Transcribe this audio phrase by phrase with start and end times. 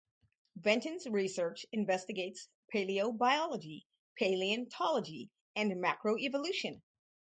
[0.55, 3.83] Benton's research investigates palaeobiology,
[4.19, 6.81] palaeontology, and macroevolution.